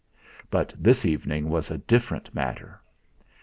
But 0.49 0.73
this 0.79 1.05
evening 1.05 1.49
was 1.51 1.69
a 1.69 1.77
different 1.77 2.33
matter! 2.33 2.81